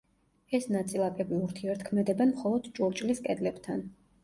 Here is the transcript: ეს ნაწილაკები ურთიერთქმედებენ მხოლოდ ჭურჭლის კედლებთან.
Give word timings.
ეს 0.57 0.63
ნაწილაკები 0.75 1.35
ურთიერთქმედებენ 1.41 2.33
მხოლოდ 2.33 2.73
ჭურჭლის 2.81 3.25
კედლებთან. 3.31 3.89